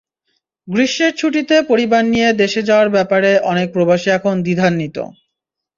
[0.67, 4.97] গ্রীষ্মের ছুটিতে পরিবার নিয়ে দেশে যাওয়ার ব্যাপারে অনেক প্রবাসী এখন দ্বিধান্বিত।